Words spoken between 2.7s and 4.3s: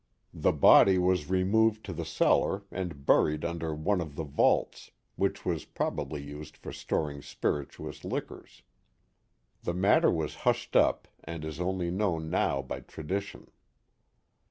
and buried under one of the